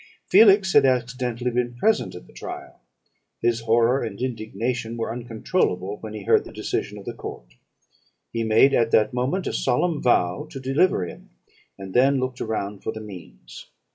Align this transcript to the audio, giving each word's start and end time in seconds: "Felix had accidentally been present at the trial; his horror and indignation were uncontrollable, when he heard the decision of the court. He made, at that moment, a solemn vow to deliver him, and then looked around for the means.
"Felix 0.25 0.73
had 0.73 0.83
accidentally 0.83 1.51
been 1.51 1.75
present 1.75 2.15
at 2.15 2.25
the 2.25 2.33
trial; 2.33 2.79
his 3.39 3.59
horror 3.59 4.01
and 4.03 4.19
indignation 4.19 4.97
were 4.97 5.11
uncontrollable, 5.11 5.97
when 5.99 6.15
he 6.15 6.23
heard 6.23 6.43
the 6.43 6.51
decision 6.51 6.97
of 6.97 7.05
the 7.05 7.13
court. 7.13 7.53
He 8.33 8.43
made, 8.43 8.73
at 8.73 8.89
that 8.89 9.13
moment, 9.13 9.45
a 9.45 9.53
solemn 9.53 10.01
vow 10.01 10.47
to 10.49 10.59
deliver 10.59 11.05
him, 11.05 11.29
and 11.77 11.93
then 11.93 12.19
looked 12.19 12.41
around 12.41 12.81
for 12.81 12.91
the 12.91 12.99
means. 12.99 13.69